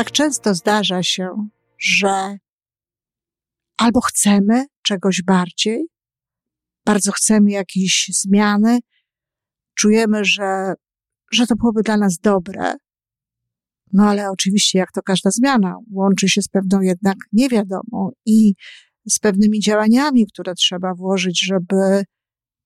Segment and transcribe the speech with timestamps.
[0.00, 2.36] Tak często zdarza się, że
[3.76, 5.86] albo chcemy czegoś bardziej,
[6.86, 8.78] bardzo chcemy jakiejś zmiany,
[9.74, 10.74] czujemy, że,
[11.32, 12.74] że to byłoby dla nas dobre.
[13.92, 18.54] No ale oczywiście, jak to każda zmiana, łączy się z pewną jednak niewiadomą i
[19.08, 22.04] z pewnymi działaniami, które trzeba włożyć, żeby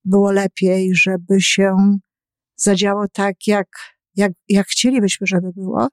[0.05, 1.77] było lepiej, żeby się
[2.57, 3.69] zadziało tak, jak,
[4.17, 5.89] jak, jak chcielibyśmy, żeby było.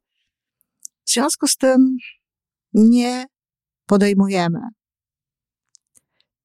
[1.05, 1.97] W związku z tym
[2.73, 3.25] nie
[3.85, 4.59] podejmujemy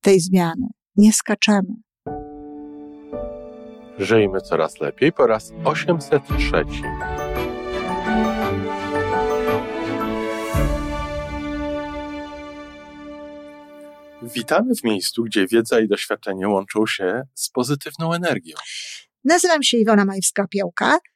[0.01, 1.75] tej zmiany, nie skaczemy.
[3.99, 6.65] Żyjmy coraz lepiej po raz 803.
[14.23, 18.57] Witamy w miejscu, gdzie wiedza i doświadczenie łączą się z pozytywną energią.
[19.25, 20.97] Nazywam się Iwona Majwska-Piołka.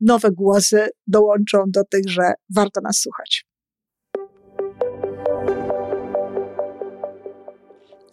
[0.00, 3.46] nowe głosy dołączą do tych, że warto nas słuchać.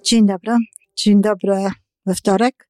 [0.04, 0.56] Dzień dobry.
[0.96, 1.70] Dzień dobry
[2.06, 2.70] we wtorek.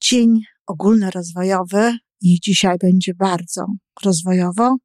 [0.00, 3.66] Dzień ogólnorozwojowy i dzisiaj będzie bardzo
[4.04, 4.76] rozwojowo.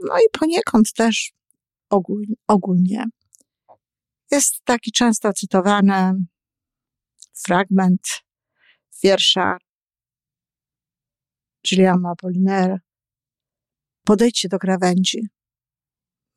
[0.00, 1.32] No i poniekąd też
[2.48, 3.04] ogólnie.
[4.30, 6.12] Jest taki często cytowany
[7.46, 8.00] fragment
[9.02, 9.56] wiersza
[11.66, 12.78] Gilliama Apollinaire.
[14.04, 15.28] Podejdźcie do krawędzi.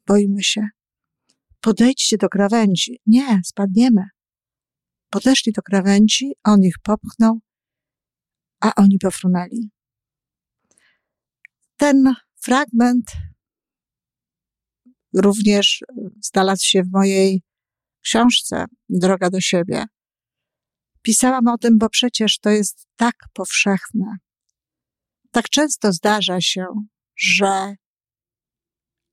[0.08, 0.68] Boimy się.
[1.62, 3.00] Podejdźcie do krawędzi.
[3.06, 4.04] Nie, spadniemy.
[5.10, 7.40] Podeszli do krawędzi, on ich popchnął,
[8.60, 9.70] a oni pofrunęli.
[11.78, 13.12] Ten fragment
[15.14, 15.84] również
[16.22, 17.44] znalazł się w mojej
[18.02, 19.86] książce Droga do siebie.
[21.02, 24.18] Pisałam o tym, bo przecież to jest tak powszechne.
[25.32, 26.66] Tak często zdarza się,
[27.18, 27.76] że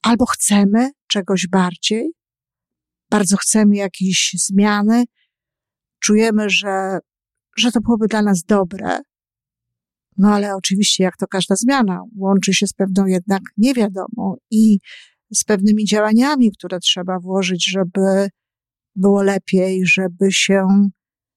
[0.02, 2.12] albo chcemy czegoś bardziej,
[3.10, 5.04] bardzo chcemy jakiejś zmiany,
[6.00, 6.98] czujemy, że,
[7.56, 9.00] że to byłoby dla nas dobre.
[10.16, 14.78] No ale oczywiście, jak to każda zmiana, łączy się z pewną jednak niewiadomą i
[15.34, 18.28] z pewnymi działaniami, które trzeba włożyć, żeby
[18.96, 20.66] było lepiej, żeby się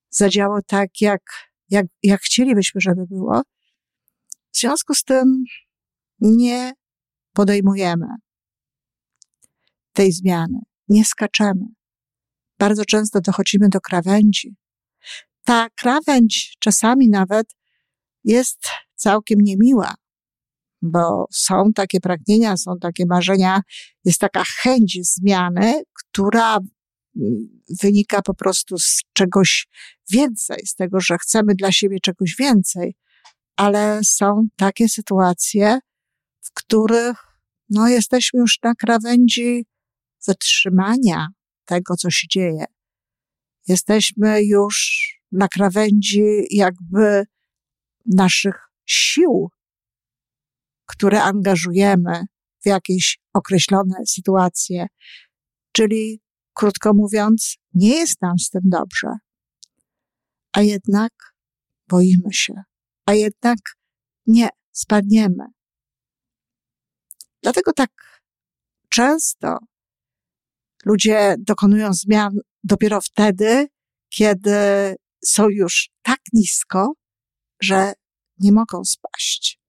[0.10, 1.22] zadziało tak, jak,
[1.70, 3.42] jak, jak chcielibyśmy, żeby było.
[4.52, 5.44] W związku z tym
[6.20, 6.74] nie
[7.34, 8.08] podejmujemy
[9.94, 11.66] tej zmiany, nie skaczemy.
[12.60, 14.56] Bardzo często dochodzimy do krawędzi.
[15.44, 17.48] Ta krawędź czasami nawet
[18.24, 19.96] jest całkiem niemiła,
[20.82, 23.62] bo są takie pragnienia, są takie marzenia,
[24.06, 26.60] jest taka chęć zmiany, która
[27.82, 29.68] wynika po prostu z czegoś
[30.12, 32.96] więcej, z tego, że chcemy dla siebie czegoś więcej,
[33.56, 35.80] ale są takie sytuacje,
[36.42, 37.18] w których
[37.70, 39.66] no, jesteśmy już na krawędzi
[40.28, 41.28] wytrzymania
[41.66, 42.66] tego, co się dzieje.
[43.68, 45.00] Jesteśmy już
[45.32, 47.24] na krawędzi jakby
[48.06, 49.50] naszych sił,
[50.86, 52.26] które angażujemy
[52.64, 54.88] w jakieś określone sytuacje.
[55.72, 56.22] Czyli
[56.54, 59.08] Krótko mówiąc, nie jest nam z tym dobrze.
[60.54, 61.12] A jednak
[61.88, 62.54] boimy się,
[63.12, 63.60] a jednak
[64.28, 65.46] nie spadniemy.
[67.44, 68.22] Dlatego tak
[68.90, 69.58] często
[70.86, 72.34] ludzie dokonują zmian
[72.64, 73.68] dopiero wtedy,
[74.10, 74.56] kiedy
[75.26, 76.94] są już tak nisko,
[77.62, 77.94] że
[78.40, 79.60] nie mogą spaść,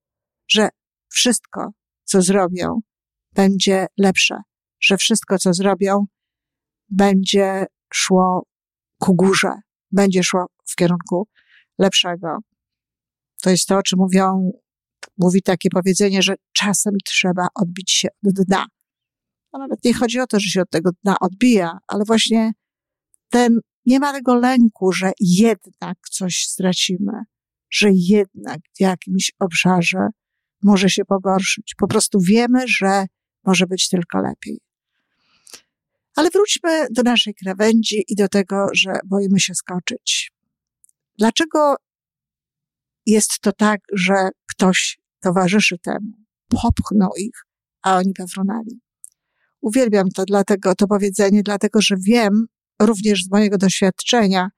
[0.48, 0.68] że
[1.08, 1.70] wszystko,
[2.04, 2.80] co zrobią,
[3.32, 4.36] będzie lepsze,
[4.80, 6.06] że wszystko, co zrobią,
[6.88, 8.46] będzie szło
[8.98, 9.52] ku górze,
[9.90, 11.28] będzie szło w kierunku
[11.78, 12.38] lepszego.
[13.42, 14.52] To jest to, o czym mówią,
[15.18, 18.66] mówi takie powiedzenie, że czasem trzeba odbić się od dna.
[19.52, 22.52] No nawet nie chodzi o to, że się od tego dna odbija, ale właśnie
[23.28, 27.12] ten, nie ma tego lęku, że jednak coś stracimy,
[27.70, 30.08] że jednak w jakimś obszarze
[30.62, 31.74] może się pogorszyć.
[31.78, 33.06] Po prostu wiemy, że
[33.44, 34.60] może być tylko lepiej.
[36.16, 40.32] Ale wróćmy do naszej krawędzi i do tego, że boimy się skoczyć.
[41.18, 41.76] Dlaczego
[43.06, 46.12] jest to tak, że ktoś towarzyszy temu,
[46.48, 47.44] popchnął ich,
[47.82, 48.80] a oni pefronali?
[49.62, 52.46] uwielbiam to dlatego, to powiedzenie, dlatego, że wiem
[52.82, 54.48] również z mojego doświadczenia,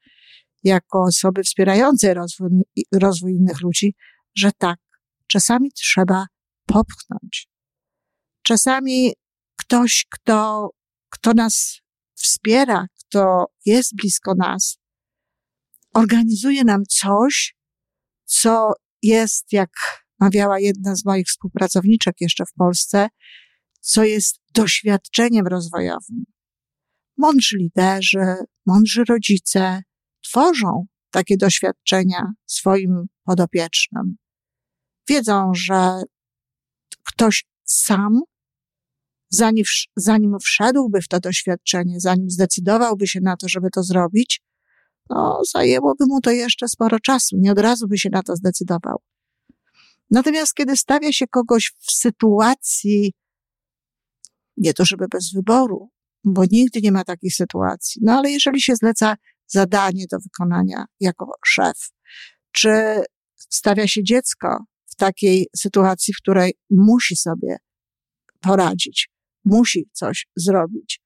[0.64, 2.50] jako osoby wspierającej rozwój,
[2.92, 3.94] rozwój innych ludzi,
[4.34, 4.78] że tak,
[5.26, 6.26] czasami trzeba
[6.66, 7.48] popchnąć.
[8.42, 9.12] Czasami
[9.56, 10.70] ktoś, kto,
[11.10, 11.80] kto nas
[12.14, 14.78] wspiera, kto jest blisko nas,
[15.94, 17.53] organizuje nam coś,
[18.40, 18.72] co
[19.02, 19.70] jest, jak
[20.20, 23.08] mawiała jedna z moich współpracowniczek jeszcze w Polsce,
[23.80, 26.24] co jest doświadczeniem rozwojowym.
[27.18, 28.34] Mądrzy liderzy,
[28.66, 29.82] mądrzy rodzice
[30.24, 34.16] tworzą takie doświadczenia swoim podopiecznym.
[35.08, 36.02] Wiedzą, że
[37.04, 38.20] ktoś sam,
[39.30, 39.64] zanim,
[39.96, 44.40] zanim wszedłby w to doświadczenie, zanim zdecydowałby się na to, żeby to zrobić,
[45.10, 47.36] no, zajęłoby mu to jeszcze sporo czasu.
[47.38, 49.02] Nie od razu by się na to zdecydował.
[50.10, 53.12] Natomiast kiedy stawia się kogoś w sytuacji,
[54.56, 55.90] nie to żeby bez wyboru,
[56.24, 59.16] bo nigdy nie ma takiej sytuacji, no ale jeżeli się zleca
[59.46, 61.90] zadanie do wykonania jako szef,
[62.52, 63.02] czy
[63.36, 67.56] stawia się dziecko w takiej sytuacji, w której musi sobie
[68.40, 69.10] poradzić,
[69.44, 71.00] musi coś zrobić,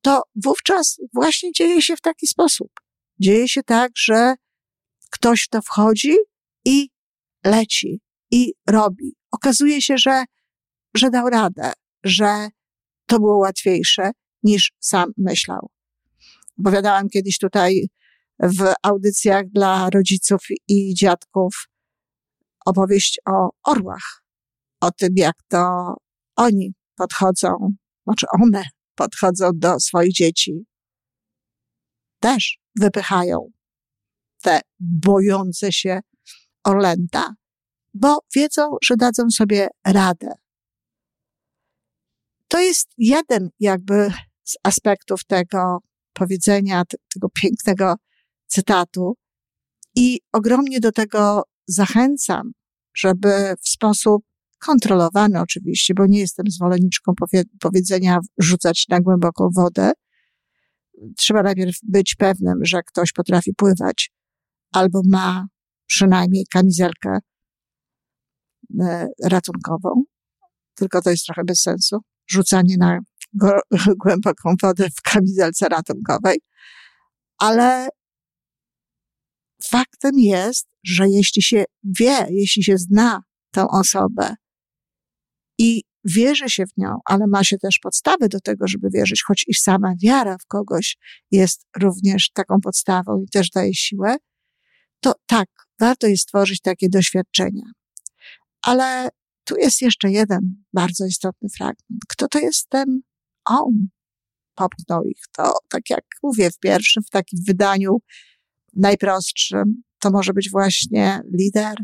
[0.00, 2.68] to wówczas właśnie dzieje się w taki sposób.
[3.20, 4.34] Dzieje się tak, że
[5.10, 6.16] ktoś w to wchodzi
[6.64, 6.88] i
[7.44, 8.00] leci
[8.30, 9.14] i robi.
[9.30, 10.24] Okazuje się, że,
[10.94, 11.72] że dał radę,
[12.04, 12.48] że
[13.06, 14.10] to było łatwiejsze
[14.42, 15.70] niż sam myślał.
[16.60, 17.88] Opowiadałam kiedyś tutaj
[18.42, 21.68] w audycjach dla rodziców i dziadków
[22.66, 24.24] opowieść o orłach,
[24.80, 25.94] o tym, jak to
[26.36, 27.48] oni podchodzą,
[28.04, 30.52] znaczy one podchodzą do swoich dzieci.
[32.20, 33.50] Też wypychają
[34.42, 36.00] te bojące się
[36.64, 37.34] orlęta,
[37.94, 40.28] bo wiedzą, że dadzą sobie radę.
[42.48, 44.12] To jest jeden jakby
[44.44, 45.78] z aspektów tego
[46.12, 46.82] powiedzenia,
[47.14, 47.94] tego pięknego
[48.46, 49.16] cytatu
[49.94, 52.52] i ogromnie do tego zachęcam,
[52.96, 54.24] żeby w sposób
[54.58, 57.12] kontrolowany oczywiście, bo nie jestem zwolenniczką
[57.60, 59.92] powiedzenia rzucać na głęboką wodę.
[61.16, 64.10] Trzeba najpierw być pewnym, że ktoś potrafi pływać
[64.72, 65.46] albo ma
[65.86, 67.18] przynajmniej kamizelkę
[68.80, 70.02] e, ratunkową,
[70.74, 71.98] tylko to jest trochę bez sensu.
[72.30, 72.98] Rzucanie na
[74.04, 76.38] głęboką wodę w kamizelce ratunkowej,
[77.38, 77.88] ale
[79.64, 84.34] faktem jest, że jeśli się wie, jeśli się zna tę osobę
[85.58, 89.44] i wierzy się w nią, ale ma się też podstawy do tego, żeby wierzyć, choć
[89.48, 90.96] i sama wiara w kogoś
[91.30, 94.16] jest również taką podstawą i też daje siłę,
[95.00, 95.48] to tak,
[95.80, 97.62] warto jest stworzyć takie doświadczenia.
[98.62, 99.08] Ale
[99.44, 102.02] tu jest jeszcze jeden bardzo istotny fragment.
[102.08, 103.00] Kto to jest ten
[103.44, 103.88] on?
[104.54, 105.22] Popchnął ich.
[105.36, 107.96] To, tak jak mówię, w pierwszym, w takim wydaniu
[108.76, 111.74] najprostszym, to może być właśnie lider,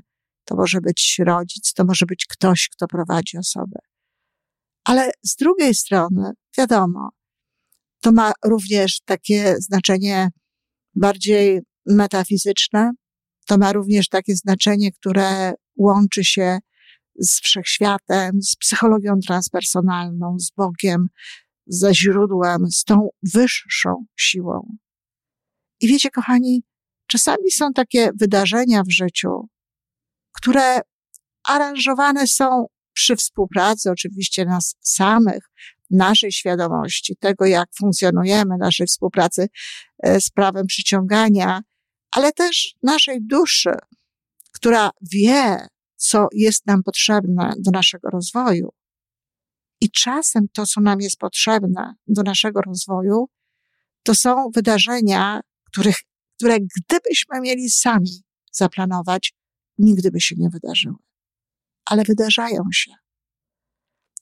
[0.44, 3.78] to może być rodzic, to może być ktoś, kto prowadzi osobę.
[4.84, 7.10] Ale z drugiej strony, wiadomo,
[8.00, 10.28] to ma również takie znaczenie
[10.94, 12.90] bardziej metafizyczne,
[13.46, 16.58] to ma również takie znaczenie, które łączy się
[17.18, 21.06] z wszechświatem, z psychologią transpersonalną, z Bogiem,
[21.66, 24.76] ze źródłem, z tą wyższą siłą.
[25.80, 26.62] I wiecie, kochani,
[27.06, 29.48] czasami są takie wydarzenia w życiu,
[30.32, 30.80] które
[31.48, 35.50] aranżowane są przy współpracy oczywiście nas samych,
[35.90, 39.48] naszej świadomości, tego jak funkcjonujemy, naszej współpracy
[40.02, 41.60] e, z prawem przyciągania,
[42.10, 43.70] ale też naszej duszy,
[44.52, 48.72] która wie, co jest nam potrzebne do naszego rozwoju.
[49.80, 53.28] I czasem to, co nam jest potrzebne do naszego rozwoju,
[54.02, 55.96] to są wydarzenia, których,
[56.36, 58.22] które gdybyśmy mieli sami
[58.52, 59.32] zaplanować,
[59.78, 60.96] nigdy by się nie wydarzyły.
[61.84, 62.90] Ale wydarzają się.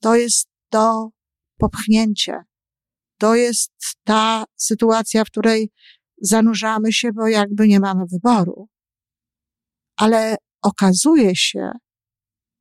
[0.01, 1.11] To jest to
[1.59, 2.43] popchnięcie.
[3.19, 3.73] To jest
[4.05, 5.71] ta sytuacja, w której
[6.21, 8.69] zanurzamy się, bo jakby nie mamy wyboru.
[9.97, 11.71] Ale okazuje się,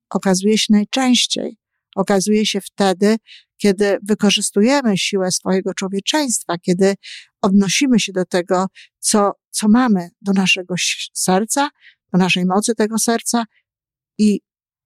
[0.09, 1.57] okazuje się najczęściej,
[1.95, 3.17] okazuje się wtedy,
[3.57, 6.95] kiedy wykorzystujemy siłę swojego człowieczeństwa, kiedy
[7.41, 8.65] odnosimy się do tego,
[8.99, 10.75] co, co mamy, do naszego
[11.13, 11.69] serca,
[12.13, 13.43] do naszej mocy tego serca
[14.17, 14.41] i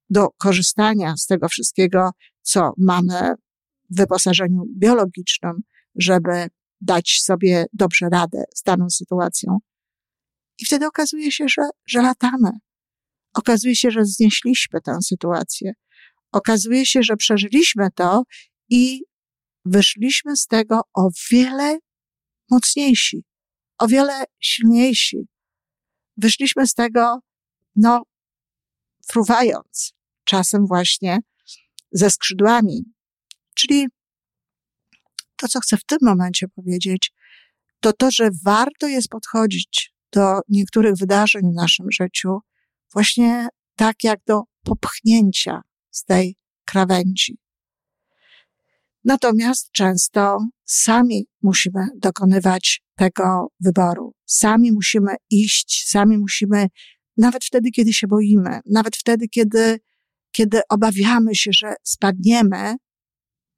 [0.09, 3.33] do korzystania z tego wszystkiego, co mamy
[3.89, 5.53] w wyposażeniu biologicznym,
[5.95, 6.47] żeby
[6.81, 9.57] dać sobie dobrze radę z daną sytuacją.
[10.59, 12.51] I wtedy okazuje się, że, że latamy.
[13.33, 15.73] Okazuje się, że znieśliśmy tę sytuację.
[16.31, 18.23] Okazuje się, że przeżyliśmy to
[18.69, 19.01] i
[19.65, 21.77] wyszliśmy z tego o wiele
[22.51, 23.23] mocniejsi,
[23.79, 25.27] o wiele silniejsi.
[26.17, 27.19] Wyszliśmy z tego,
[27.75, 28.03] no,
[29.07, 29.93] fruwając,
[30.25, 31.19] czasem właśnie
[31.91, 32.83] ze skrzydłami.
[33.53, 33.87] Czyli
[35.35, 37.11] to, co chcę w tym momencie powiedzieć,
[37.79, 42.39] to to, że warto jest podchodzić do niektórych wydarzeń w naszym życiu
[42.93, 47.37] właśnie tak jak do popchnięcia z tej krawędzi.
[49.03, 54.13] Natomiast często sami musimy dokonywać tego wyboru.
[54.25, 56.67] Sami musimy iść, sami musimy,
[57.17, 59.79] nawet wtedy, kiedy się boimy, nawet wtedy, kiedy,
[60.35, 62.75] kiedy obawiamy się, że spadniemy,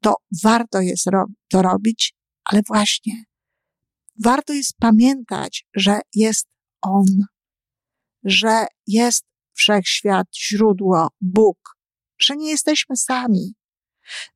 [0.02, 1.06] to warto jest
[1.50, 2.14] to robić,
[2.46, 3.24] ale właśnie
[4.24, 6.48] warto jest pamiętać, że jest
[6.82, 7.06] On,
[8.24, 11.58] że jest wszechświat, źródło, Bóg,
[12.22, 13.54] że nie jesteśmy sami,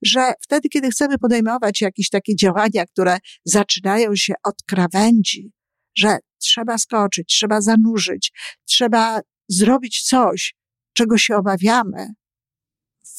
[0.01, 5.51] że wtedy, kiedy chcemy podejmować jakieś takie działania, które zaczynają się od krawędzi,
[5.97, 8.31] że trzeba skoczyć, trzeba zanurzyć,
[8.65, 9.19] trzeba
[9.49, 10.55] zrobić coś,
[10.93, 12.07] czego się obawiamy,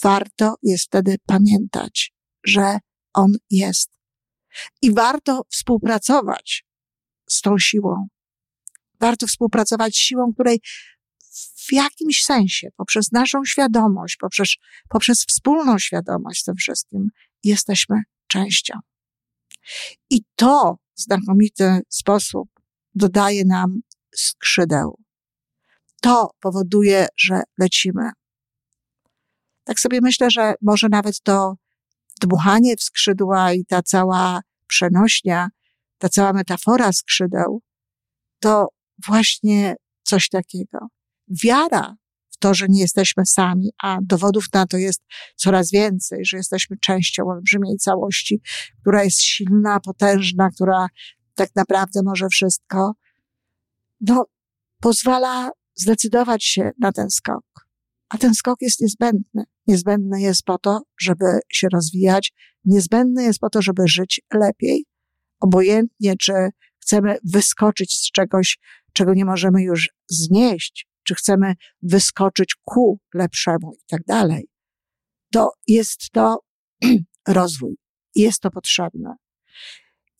[0.02, 2.12] warto jest wtedy pamiętać,
[2.44, 2.78] że
[3.14, 3.90] On jest.
[4.82, 6.64] I warto współpracować
[7.30, 8.06] z tą siłą.
[9.00, 10.60] Warto współpracować z siłą, której
[11.56, 14.48] w jakimś sensie, poprzez naszą świadomość, poprzez,
[14.88, 17.08] poprzez wspólną świadomość z tym wszystkim,
[17.44, 18.74] jesteśmy częścią.
[20.10, 22.48] I to w znakomity sposób
[22.94, 23.80] dodaje nam
[24.14, 24.98] skrzydeł.
[26.00, 28.10] To powoduje, że lecimy.
[29.64, 31.54] Tak sobie myślę, że może nawet to
[32.20, 35.48] dmuchanie w skrzydła i ta cała przenośnia,
[35.98, 37.62] ta cała metafora skrzydeł,
[38.40, 38.68] to
[39.06, 40.78] właśnie coś takiego
[41.44, 41.96] wiara
[42.30, 45.02] w to, że nie jesteśmy sami, a dowodów na to jest
[45.36, 48.40] coraz więcej, że jesteśmy częścią olbrzymiej całości,
[48.80, 50.86] która jest silna, potężna, która
[51.34, 52.92] tak naprawdę może wszystko,
[54.00, 54.24] no,
[54.80, 57.44] pozwala zdecydować się na ten skok.
[58.12, 59.44] A ten skok jest niezbędny.
[59.66, 62.32] Niezbędny jest po to, żeby się rozwijać,
[62.64, 64.84] niezbędny jest po to, żeby żyć lepiej,
[65.40, 66.32] obojętnie czy
[66.82, 68.58] chcemy wyskoczyć z czegoś,
[68.92, 74.48] czego nie możemy już znieść, czy chcemy wyskoczyć ku lepszemu i tak dalej,
[75.32, 76.38] to jest to
[77.28, 77.76] rozwój.
[78.14, 79.14] Jest to potrzebne.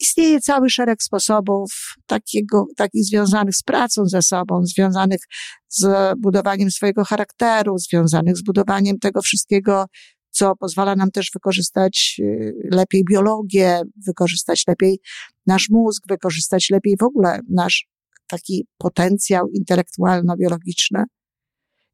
[0.03, 1.73] Istnieje cały szereg sposobów
[2.07, 5.21] takiego, takich związanych z pracą ze sobą, związanych
[5.69, 5.87] z
[6.19, 9.85] budowaniem swojego charakteru, związanych z budowaniem tego wszystkiego,
[10.31, 15.01] co pozwala nam też wykorzystać y, lepiej biologię, wykorzystać lepiej
[15.47, 17.87] nasz mózg, wykorzystać lepiej w ogóle nasz
[18.29, 21.05] taki potencjał intelektualno-biologiczny.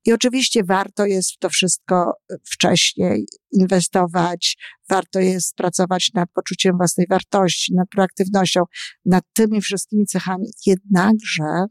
[0.08, 2.12] I oczywiście warto jest w to wszystko
[2.44, 4.56] wcześniej inwestować,
[4.88, 8.62] warto jest pracować nad poczuciem własnej wartości, nad proaktywnością,
[9.04, 10.46] nad tymi wszystkimi cechami.
[10.66, 11.66] Jednakże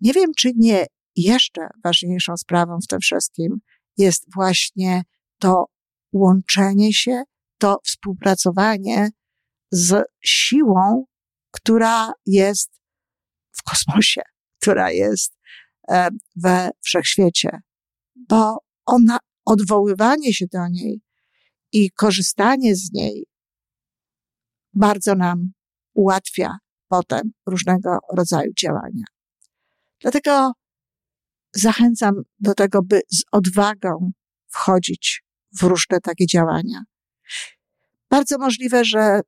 [0.00, 0.86] nie wiem, czy nie
[1.16, 3.58] jeszcze ważniejszą sprawą w tym wszystkim
[3.96, 5.02] jest właśnie
[5.38, 5.64] to
[6.12, 7.22] łączenie się,
[7.58, 9.10] to współpracowanie
[9.70, 11.04] z siłą,
[11.50, 12.70] która jest
[13.52, 14.22] w kosmosie,
[14.60, 15.35] która jest e,
[16.36, 17.60] we wszechświecie,
[18.14, 21.00] bo ona, odwoływanie się do niej
[21.72, 23.26] i korzystanie z niej
[24.74, 25.52] bardzo nam
[25.94, 29.04] ułatwia potem różnego rodzaju działania.
[30.00, 30.52] Dlatego
[31.54, 34.10] zachęcam do tego, by z odwagą
[34.48, 35.24] wchodzić
[35.60, 36.82] w różne takie działania.
[38.10, 39.20] Bardzo możliwe, że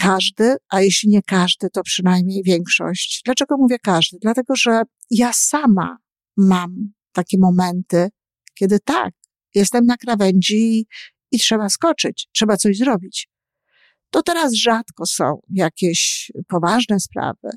[0.00, 3.22] każdy, a jeśli nie każdy, to przynajmniej większość.
[3.24, 4.18] Dlaczego mówię każdy?
[4.20, 5.96] Dlatego, że ja sama
[6.36, 8.08] mam takie momenty,
[8.54, 9.14] kiedy tak,
[9.54, 10.86] jestem na krawędzi
[11.30, 13.28] i trzeba skoczyć, trzeba coś zrobić.
[14.10, 17.50] To teraz rzadko są jakieś poważne sprawy,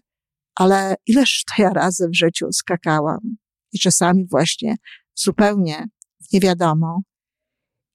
[0.56, 3.38] ale ileż to ja razy w życiu skakałam
[3.72, 4.76] i czasami właśnie
[5.16, 5.86] zupełnie
[6.34, 7.02] nie wiadomo.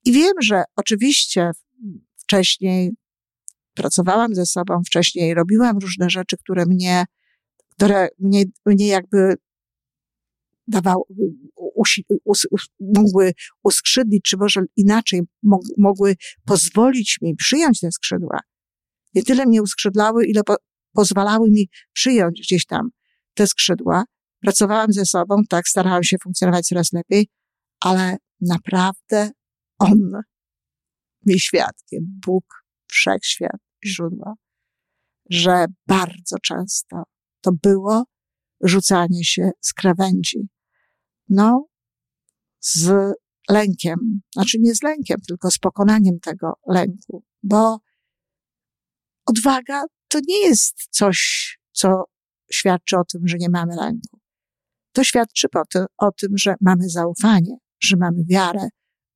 [0.05, 1.51] I wiem, że oczywiście
[2.17, 2.91] wcześniej
[3.79, 7.05] pracowałam ze sobą wcześniej, robiłam różne rzeczy, które mnie,
[7.69, 9.35] które mnie, mnie jakby
[10.67, 11.03] dawały,
[12.25, 12.47] us,
[12.79, 13.33] mogły
[13.63, 18.39] uskrzydlić, czy może inaczej, mog, mogły pozwolić mi przyjąć te skrzydła.
[19.15, 20.55] Nie tyle mnie uskrzydlały, ile po,
[20.93, 22.89] pozwalały mi przyjąć gdzieś tam
[23.33, 24.03] te skrzydła.
[24.39, 27.27] Pracowałam ze sobą, tak, starałam się funkcjonować coraz lepiej,
[27.79, 29.31] ale naprawdę
[29.79, 30.11] On
[31.25, 32.45] mi świadkiem, Bóg,
[32.87, 34.33] wszechświat, źródła,
[35.29, 37.03] że bardzo często
[37.41, 38.03] to było
[38.61, 40.49] rzucanie się z krawędzi.
[41.29, 41.65] No,
[42.59, 42.91] z
[43.49, 47.79] lękiem, znaczy nie z lękiem, tylko z pokonaniem tego lęku, Bo
[49.25, 52.03] odwaga to nie jest coś, co
[52.51, 54.19] świadczy o tym, że nie mamy lęku.
[54.91, 55.47] To świadczy
[55.97, 58.67] o tym, że mamy zaufanie, że mamy wiarę,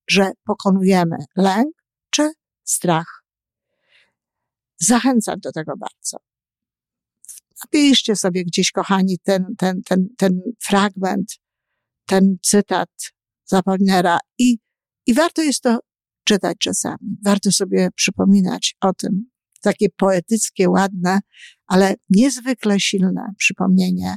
[0.10, 1.76] że pokonujemy lęk
[2.10, 2.32] czy
[2.64, 3.13] strach.
[4.86, 6.18] Zachęcam do tego bardzo.
[7.64, 11.34] Napiszcie sobie gdzieś, kochani, ten, ten, ten, ten fragment,
[12.06, 12.90] ten cytat
[13.46, 14.58] Zapolnera i,
[15.06, 15.80] i warto jest to
[16.24, 17.18] czytać czasami.
[17.26, 19.30] Warto sobie przypominać o tym.
[19.62, 21.20] Takie poetyckie, ładne,
[21.68, 24.16] ale niezwykle silne przypomnienie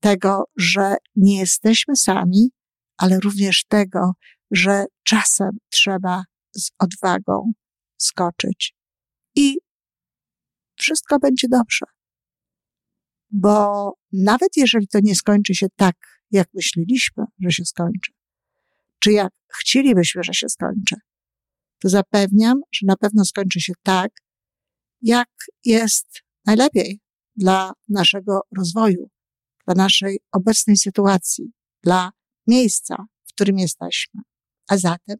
[0.00, 2.50] tego, że nie jesteśmy sami,
[2.96, 4.12] ale również tego,
[4.50, 6.24] że czasem trzeba
[6.56, 7.52] z odwagą
[7.98, 8.75] skoczyć
[10.86, 11.86] wszystko będzie dobrze.
[13.30, 15.96] Bo nawet jeżeli to nie skończy się tak,
[16.30, 18.12] jak myśleliśmy, że się skończy,
[18.98, 20.96] czy jak chcielibyśmy, że się skończy,
[21.78, 24.10] to zapewniam, że na pewno skończy się tak,
[25.02, 25.28] jak
[25.64, 26.06] jest
[26.44, 27.00] najlepiej
[27.36, 29.10] dla naszego rozwoju,
[29.66, 31.52] dla naszej obecnej sytuacji,
[31.82, 32.10] dla
[32.46, 34.20] miejsca, w którym jesteśmy.
[34.68, 35.16] A zatem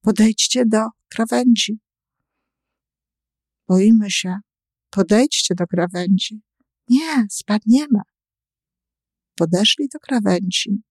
[0.00, 1.78] podejdźcie do krawędzi.
[3.68, 4.36] Boimy się.
[4.90, 6.40] Podejdźcie do krawędzi.
[6.88, 8.00] Nie, spadniemy.
[9.34, 10.82] Podeszli do krawędzi.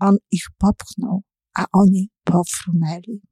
[0.00, 1.22] On ich popchnął,
[1.54, 3.22] a oni pofrunęli.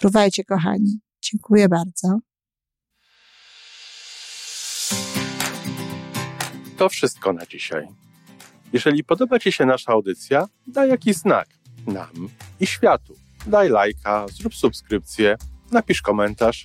[0.00, 1.00] Fruwajcie, kochani.
[1.22, 2.18] Dziękuję bardzo.
[6.76, 7.88] To wszystko na dzisiaj.
[8.72, 11.48] Jeżeli podoba Ci się nasza audycja, daj jakiś znak
[11.86, 12.28] nam
[12.60, 13.14] i światu.
[13.46, 15.36] Daj lajka, zrób subskrypcję,
[15.70, 16.64] napisz komentarz,